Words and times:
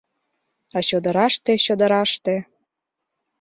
А 0.77 0.79
чодыраште, 0.87 1.51
чодыраште... 1.65 2.35